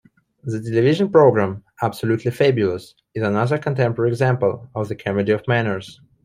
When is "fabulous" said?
2.31-2.95